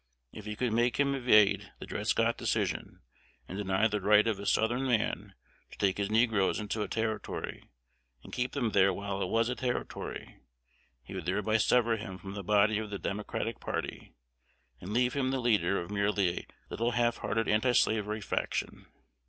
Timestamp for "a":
4.39-4.47, 6.81-6.87, 9.47-9.53, 16.39-16.45